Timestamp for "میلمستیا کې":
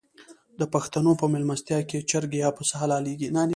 1.33-2.05